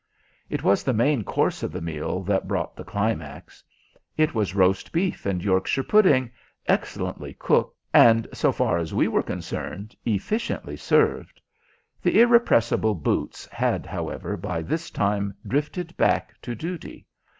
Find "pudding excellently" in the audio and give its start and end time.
5.83-7.35